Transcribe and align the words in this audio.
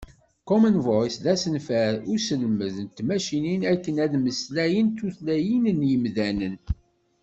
Common 0.47 0.75
Voice 0.87 1.17
d 1.23 1.25
asenfar 1.33 1.93
i 2.01 2.03
uselmed 2.13 2.75
n 2.85 2.87
tmacinin 2.97 3.61
akken 3.73 3.95
ad 4.03 4.13
mmeslayent 4.17 4.95
tutlayin 4.97 5.63
n 5.79 5.79
yimdanen. 5.89 6.55